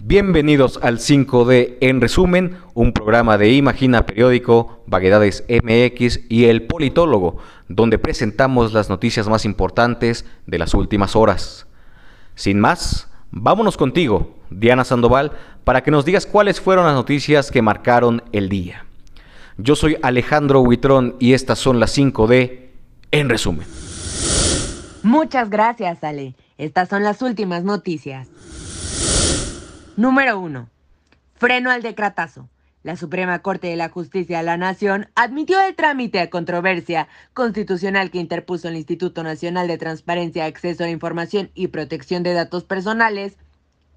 [0.00, 7.38] Bienvenidos al 5D en resumen, un programa de Imagina Periódico, Vaguedades MX y El Politólogo,
[7.68, 11.66] donde presentamos las noticias más importantes de las últimas horas.
[12.36, 15.32] Sin más, vámonos contigo, Diana Sandoval,
[15.64, 18.85] para que nos digas cuáles fueron las noticias que marcaron el día.
[19.58, 22.68] Yo soy Alejandro Huitrón y estas son las 5D
[23.10, 23.66] en resumen.
[25.02, 26.34] Muchas gracias, Ale.
[26.58, 28.28] Estas son las últimas noticias.
[29.96, 30.68] Número 1.
[31.36, 32.48] Freno al decretazo.
[32.82, 38.10] La Suprema Corte de la Justicia de la Nación admitió el trámite de controversia constitucional
[38.10, 42.64] que interpuso el Instituto Nacional de Transparencia, Acceso a la Información y Protección de Datos
[42.64, 43.38] Personales,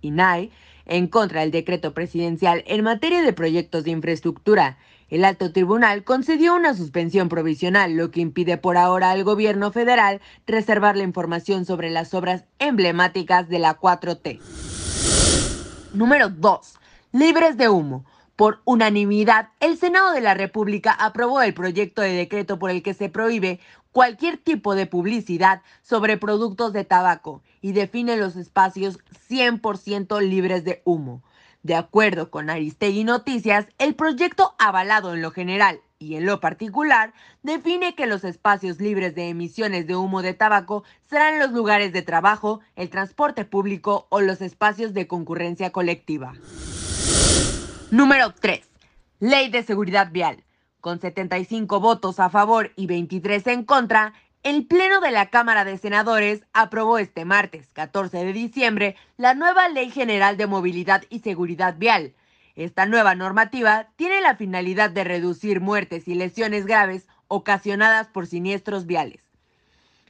[0.01, 0.51] INAI,
[0.85, 4.77] en contra del decreto presidencial en materia de proyectos de infraestructura.
[5.09, 10.21] El alto tribunal concedió una suspensión provisional, lo que impide por ahora al gobierno federal
[10.45, 14.39] reservar la información sobre las obras emblemáticas de la 4T.
[15.93, 16.75] Número 2.
[17.13, 18.05] Libres de humo.
[18.35, 22.93] Por unanimidad, el Senado de la República aprobó el proyecto de decreto por el que
[22.93, 23.59] se prohíbe
[23.91, 30.81] cualquier tipo de publicidad sobre productos de tabaco y define los espacios 100% libres de
[30.85, 31.23] humo.
[31.61, 37.13] De acuerdo con Aristegui Noticias, el proyecto avalado en lo general y en lo particular
[37.43, 42.01] define que los espacios libres de emisiones de humo de tabaco serán los lugares de
[42.01, 46.33] trabajo, el transporte público o los espacios de concurrencia colectiva.
[47.91, 48.61] Número 3.
[49.19, 50.45] Ley de Seguridad Vial.
[50.79, 55.77] Con 75 votos a favor y 23 en contra, el Pleno de la Cámara de
[55.77, 61.75] Senadores aprobó este martes 14 de diciembre la nueva Ley General de Movilidad y Seguridad
[61.77, 62.13] Vial.
[62.55, 68.85] Esta nueva normativa tiene la finalidad de reducir muertes y lesiones graves ocasionadas por siniestros
[68.85, 69.21] viales.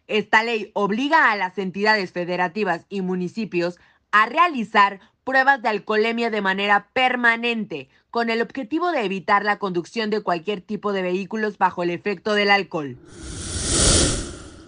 [0.08, 3.80] Esta ley obliga a las entidades federativas y municipios
[4.12, 10.10] a realizar pruebas de alcoholemia de manera permanente, con el objetivo de evitar la conducción
[10.10, 12.98] de cualquier tipo de vehículos bajo el efecto del alcohol.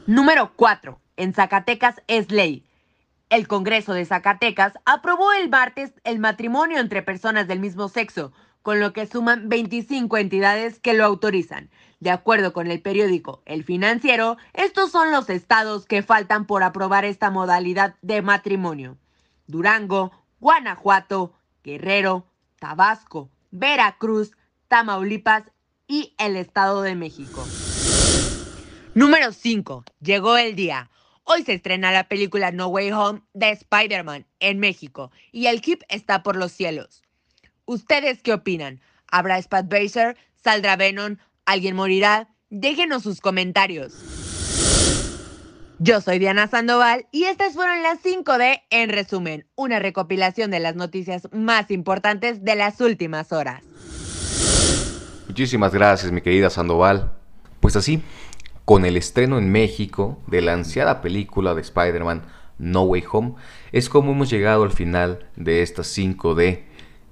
[0.07, 0.99] Número 4.
[1.17, 2.65] En Zacatecas es ley.
[3.29, 8.79] El Congreso de Zacatecas aprobó el martes el matrimonio entre personas del mismo sexo, con
[8.79, 11.69] lo que suman 25 entidades que lo autorizan.
[11.99, 17.05] De acuerdo con el periódico El Financiero, estos son los estados que faltan por aprobar
[17.05, 18.97] esta modalidad de matrimonio.
[19.45, 22.25] Durango, Guanajuato, Guerrero,
[22.59, 24.31] Tabasco, Veracruz,
[24.67, 25.43] Tamaulipas
[25.87, 27.45] y el Estado de México.
[28.93, 29.85] Número 5.
[30.01, 30.89] Llegó el día.
[31.23, 35.83] Hoy se estrena la película No Way Home de Spider-Man en México y el Keep
[35.87, 37.01] está por los cielos.
[37.63, 38.81] ¿Ustedes qué opinan?
[39.09, 40.17] ¿Habrá Spatbaser?
[40.43, 41.15] ¿Saldrá Venom?
[41.45, 42.27] ¿Alguien morirá?
[42.49, 43.93] Déjenos sus comentarios.
[45.79, 50.75] Yo soy Diana Sandoval y estas fueron las 5D en resumen, una recopilación de las
[50.75, 53.63] noticias más importantes de las últimas horas.
[55.29, 57.13] Muchísimas gracias, mi querida Sandoval.
[57.61, 58.03] Pues así,
[58.71, 62.21] con el estreno en México de la ansiada película de Spider-Man
[62.57, 63.33] No Way Home,
[63.73, 66.61] es como hemos llegado al final de esta 5D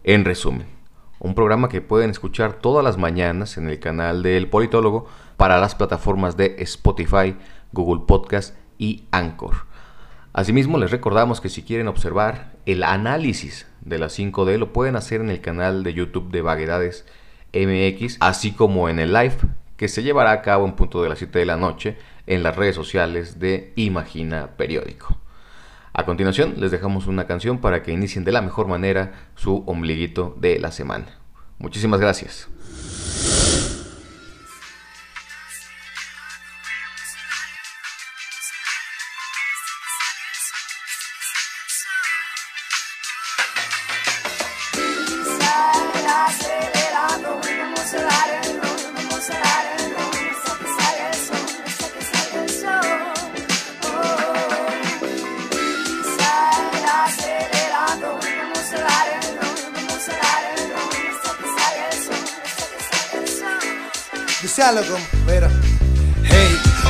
[0.05, 0.67] en resumen.
[1.19, 5.75] Un programa que pueden escuchar todas las mañanas en el canal del Politólogo para las
[5.75, 7.35] plataformas de Spotify,
[7.73, 9.65] Google Podcast y Anchor.
[10.31, 15.19] Asimismo, les recordamos que si quieren observar el análisis de la 5D, lo pueden hacer
[15.19, 17.05] en el canal de YouTube de Vaguedades
[17.51, 19.35] MX, así como en el live
[19.79, 21.97] que se llevará a cabo en punto de las 7 de la noche
[22.27, 25.17] en las redes sociales de Imagina Periódico.
[25.93, 30.35] A continuación les dejamos una canción para que inicien de la mejor manera su ombliguito
[30.37, 31.05] de la semana.
[31.59, 32.49] Muchísimas gracias.
[64.59, 65.58] Diálogo, pero hey.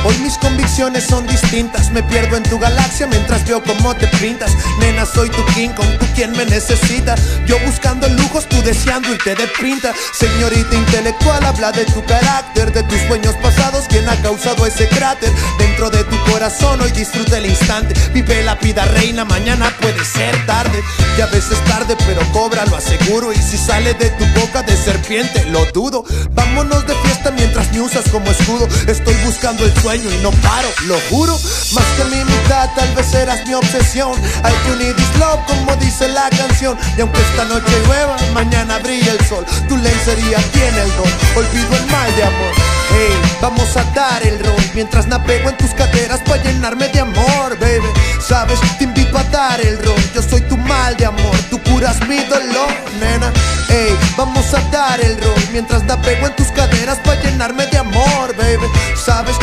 [0.02, 1.90] Hoy mis convicciones son distintas.
[1.90, 4.50] Me pierdo en tu galaxia mientras veo cómo te pintas.
[4.78, 7.14] Nena, soy tu King con tú quien me necesita.
[7.46, 12.82] Yo buscando lujos, tú deseando y te desprinta Señorita intelectual, habla de tu carácter De
[12.84, 15.30] tus sueños pasados, quien ha causado ese cráter.
[15.58, 17.94] Dentro de tu corazón, hoy disfruta el instante.
[18.14, 20.82] Vive la vida reina, mañana puede ser tarde.
[21.18, 23.32] Y a veces tarde, pero cobra, lo aseguro.
[23.32, 26.04] Y si sale de tu boca de serpiente, lo dudo.
[26.30, 28.66] Vámonos de fiesta mientras mi me usas como escudo.
[28.86, 31.36] Estoy buscando el sueño y no paro, lo juro.
[31.72, 34.12] Más que mi mitad, tal vez eras mi obsesión.
[34.44, 36.78] I you need this love, como dice la canción.
[36.96, 39.44] Y aunque esta noche llueva, mañana brilla el sol.
[39.68, 42.54] Tu lencería tiene el don, olvido el mal de amor.
[42.92, 47.58] Hey, vamos a dar el rol mientras navego en tus caderas para llenarme de amor,
[47.58, 47.86] baby.
[48.20, 50.00] Sabes, te invito a dar el rol.
[50.14, 53.32] Yo soy tu mal de amor, tú curas mi dolor, nena.
[53.68, 58.34] Hey, vamos a dar el rol mientras navego en tus caderas para llenarme de amor,
[58.36, 58.66] baby.
[58.96, 59.36] Sabes,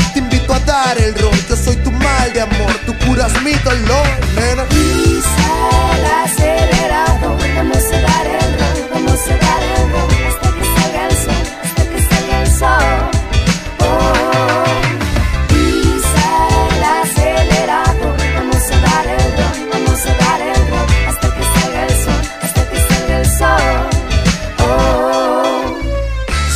[3.21, 3.69] amor, tú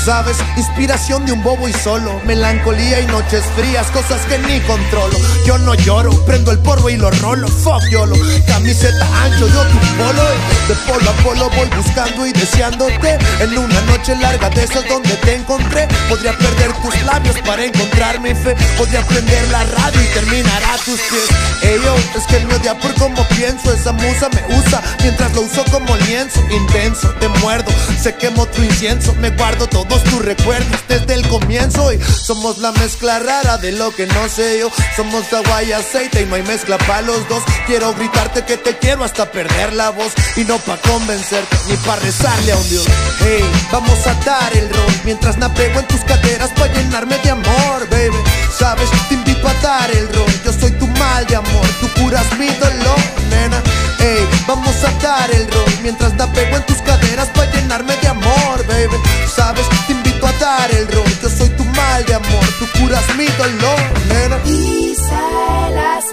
[0.06, 5.16] Sabes, inspiración de un bobo y solo, melancolía y noches frías, cosas que ni controlo.
[5.46, 8.16] Yo no lloro, prendo el porro y lo rolo, fuck yolo.
[8.48, 10.24] Camiseta ancho, yo tu polo,
[10.68, 13.20] de polo a polo voy buscando y deseándote.
[13.42, 18.20] En una noche larga de esas donde te encontré, podría perder tus labios para encontrar
[18.22, 18.56] mi fe.
[18.80, 21.30] Podría prender la radio y terminar a tus pies.
[21.62, 25.42] Ey yo, es que me odia por cómo pienso, esa musa me usa mientras lo
[25.42, 26.42] uso como lienzo.
[26.50, 27.72] Intenso, te muerdo,
[28.02, 32.72] se quemó tu incienso, me guardo todos tus recuerdos desde el comienzo y somos la
[32.72, 34.72] mezcla rara de lo que no sé yo.
[34.96, 37.44] Somos agua y aceite y no hay mezcla para los dos.
[37.68, 41.98] Quiero gritarte que te quiero hasta perder la voz y no pa' convencerte ni pa'
[41.98, 42.86] rezarle a un dios.
[43.20, 47.90] Hey, vamos a dar el rol mientras navego en tus caderas para llenarme de amor,
[47.90, 48.18] baby.
[48.58, 50.32] Sabes, te invito a dar el rol.
[50.46, 53.00] Yo soy tu mal de amor, tú curas mi dolor,
[53.30, 53.62] nena.
[54.00, 56.71] Hey, vamos a dar el rol mientras navego en tus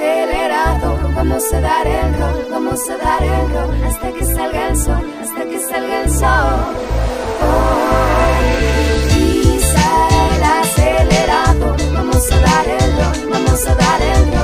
[0.01, 4.69] el acelerador, vamos a dar el rol, vamos a dar el rol hasta que salga
[4.69, 6.77] el sol, hasta que salga el sol.
[7.43, 8.39] Oh,
[9.09, 9.91] pisa
[10.35, 14.38] el acelerador, vamos a dar el rol, vamos a dar el rol